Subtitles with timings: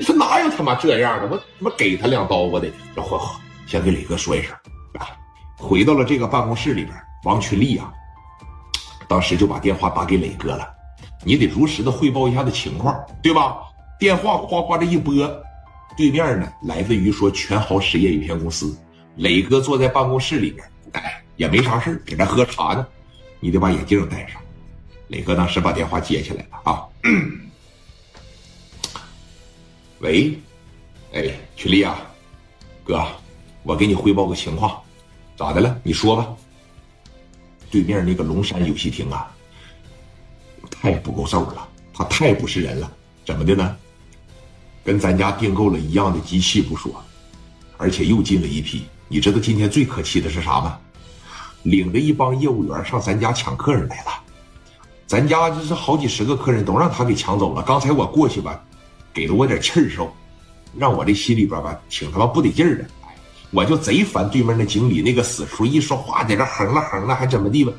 [0.00, 1.28] 你说哪有他妈这样的？
[1.28, 3.18] 我他妈给他两刀，我得这回
[3.66, 4.50] 先给磊哥说一声
[4.94, 5.06] 啊。
[5.58, 7.92] 回到了这个办公室里边，王群力啊，
[9.06, 10.66] 当时就把电话打给磊哥了。
[11.22, 13.58] 你得如实的汇报一下子情况，对吧？
[13.98, 15.30] 电话哗哗的一拨，
[15.98, 18.74] 对面呢来自于说全豪实业有限公司，
[19.16, 22.86] 磊哥坐在办公室里边，哎，也没啥事搁这喝茶呢。
[23.38, 24.40] 你得把眼镜戴上。
[25.08, 26.88] 磊哥当时把电话接起来了啊。
[30.00, 30.38] 喂，
[31.12, 32.00] 哎，群丽啊，
[32.82, 33.06] 哥，
[33.62, 34.80] 我给你汇报个情况，
[35.36, 35.78] 咋的了？
[35.82, 36.26] 你说吧。
[37.70, 39.30] 对面那个龙山游戏厅啊，
[40.70, 42.90] 太不够揍了，他太不是人了。
[43.26, 43.76] 怎么的呢？
[44.82, 47.04] 跟咱家订购了一样的机器不说，
[47.76, 48.86] 而且又进了一批。
[49.06, 50.78] 你知道今天最可气的是啥吗？
[51.64, 54.10] 领着一帮业务员上咱家抢客人来了。
[55.06, 57.62] 咱家这是好几十个客人都让他给抢走了。
[57.62, 58.64] 刚才我过去吧。
[59.12, 60.12] 给了我点气受，
[60.76, 62.84] 让我这心里边吧挺他妈不得劲儿的。
[63.50, 67.72] 我就贼烦对面那经理那个死叔一说话在这哼了哼了，还怎么地吧？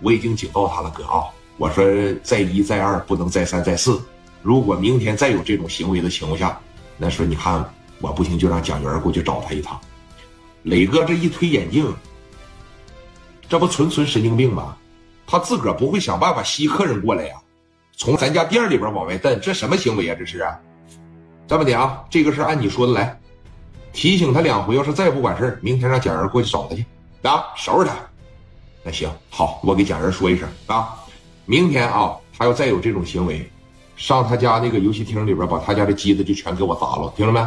[0.00, 1.24] 我已经警告他了，哥啊，
[1.58, 1.84] 我说
[2.22, 4.00] 再一再二不能再三再四。
[4.42, 6.58] 如果明天再有这种行为的情况下，
[6.96, 7.62] 那说你看
[8.00, 9.78] 我不行就让蒋元过去找他一趟。
[10.62, 11.94] 磊哥这一推眼镜，
[13.48, 14.76] 这不纯纯神经病吗？
[15.26, 17.34] 他自个儿不会想办法吸客人过来呀？
[17.98, 20.14] 从咱家店里边往外蹬，这什么行为啊？
[20.16, 20.56] 这是啊，
[21.48, 23.20] 这么的啊，这个事按你说的来，
[23.92, 26.86] 提醒他两回，要是再不管事明天让蒋仁过去找他去
[27.22, 27.96] 啊，收拾他。
[28.84, 30.94] 那行好，我给蒋仁说一声啊，
[31.44, 33.50] 明天啊，他要再有这种行为，
[33.96, 37.44] 上他家那个游戏厅里边，把他家的机子就全给我砸了，听着没？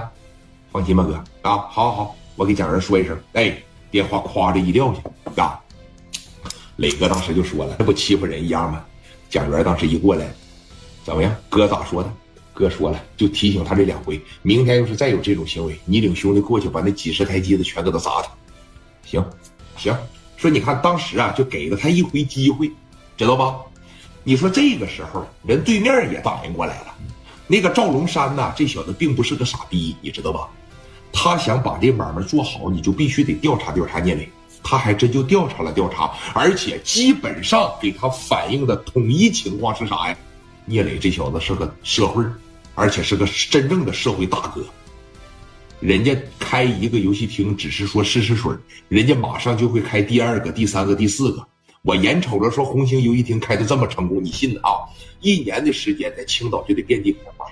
[0.70, 3.58] 放心吧，哥啊，好好，我给蒋仁说一声，哎，
[3.90, 4.94] 电话夸着一撂
[5.34, 5.62] 下啊，
[6.76, 8.84] 磊哥当时就说了，这不欺负人一样吗？
[9.30, 10.28] 蒋元当时一过来。
[11.04, 12.14] 怎么样，哥咋说的？
[12.54, 14.22] 哥说了，就提醒他这两回。
[14.42, 18.30] 明天要是再有这种行为，你领兄弟过去把那几十台机子全给他砸他。
[19.04, 19.26] 行，
[19.78, 19.96] 行。
[20.38, 22.70] 说你看当时啊，就给了他一回机会，
[23.16, 23.56] 知道吧？
[24.24, 26.94] 你说这个时候，人对面也反应过来了。
[27.48, 30.48] 那个赵龙山呐，这小子并不是个傻逼，你知道吧？
[31.12, 34.30] 他想把这买卖做好，你就必须得调查调查聂磊。
[34.64, 40.16] 他还真就调查了调查，而且基本上给他反映的统一情况是啥呀？
[40.66, 42.24] 聂磊这小子是个社会，
[42.76, 44.64] 而且是个真正的社会大哥。
[45.80, 48.54] 人家开一个游戏厅，只是说试试水，
[48.88, 51.46] 人家马上就会开第二个、第三个、第四个。
[51.82, 54.86] 我眼瞅着说红星游戏厅开的这么成功，你信啊？
[55.22, 57.48] 一年的时间在青岛就得遍地开花。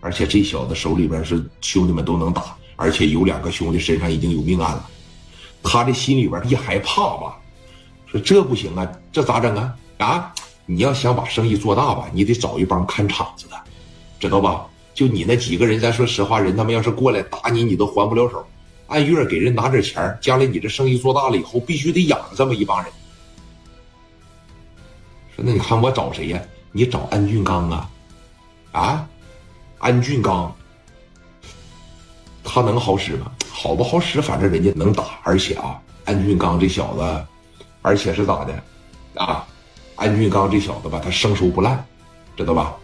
[0.00, 4.88] 而且这小子手里边是兄弟们都能打，而且有两个兄弟身上已经有命案了。
[5.62, 7.38] 他这心里边一害怕吧，
[8.06, 9.76] 说这不行啊，这咋整啊？
[9.98, 10.34] 啊？
[10.66, 13.56] 你要想把生意做大吧，你得找一帮看场子的，
[14.20, 14.66] 知道吧？
[14.94, 18.44] 就你那几个人，咱说实话，人他妈要是过来打你，你都还不了手。
[18.88, 22.92] 按月给人拿点钱，将来你这生意做大了以后，必须得养这么一帮人。
[25.34, 26.40] 说那你看我找谁呀？
[26.72, 27.90] 你找安俊刚啊？
[28.72, 29.08] 啊？
[29.78, 30.54] 安俊刚，
[32.42, 33.30] 他能好使吗？
[33.50, 34.22] 好不好使？
[34.22, 37.26] 反正人家能打，而且啊，安俊刚这小子，
[37.82, 38.62] 而且是咋的？
[39.14, 39.46] 啊？
[39.96, 41.84] 安俊刚这小子吧，他生熟不烂，
[42.36, 42.76] 知道吧？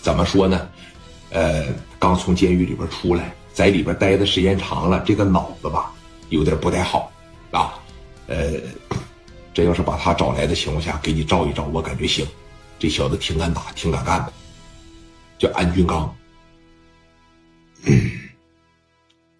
[0.00, 0.68] 怎么说呢？
[1.30, 1.66] 呃，
[1.98, 5.92] 刚从监狱里边出来，在里边待的时间长了，这个脑子吧
[6.28, 7.10] 有点不太好
[7.50, 7.74] 啊。
[8.28, 8.52] 呃，
[9.52, 12.26] 这要是把他找来的情况下，给你照一照，我感觉行。
[12.78, 14.32] 这小子挺敢打，挺敢干的，
[15.38, 16.14] 叫安俊刚。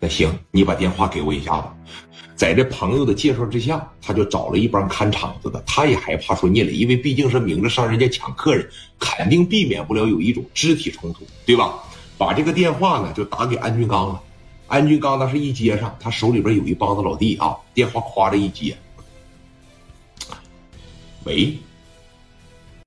[0.05, 1.69] 那行，你把电话给我一下子。
[2.37, 5.63] 在这朋友的介绍之下，他就找了一帮看场子的。
[5.67, 11.73] 他也害怕说聂磊，因为毕竟是明着上人家抢客人，肯定避免不了有一种肢体冲突，对吧？
[12.19, 14.21] 把这个电话呢就打给安俊刚了。
[14.67, 18.77] 安俊刚当时一接上，他手里边有一帮子老弟啊，电话夸着一接，
[21.25, 21.57] 喂，